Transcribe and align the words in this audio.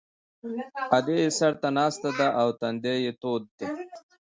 ادې 0.97 1.15
یې 1.21 1.29
سر 1.39 1.53
ته 1.61 1.69
ناسته 1.77 2.09
ده 2.17 2.27
او 2.41 2.47
تندی 2.59 2.95
یې 3.05 3.11
تود 3.21 3.43
دی 3.57 3.65